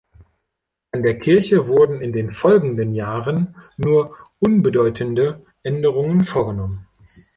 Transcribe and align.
An 0.89 1.03
der 1.03 1.19
Kirche 1.19 1.67
wurden 1.67 2.01
in 2.01 2.11
den 2.11 2.33
folgenden 2.33 2.95
Jahren 2.95 3.55
nur 3.77 4.15
unbedeutende 4.39 5.45
Änderungen 5.61 6.23
vorgenommen. 6.23 6.87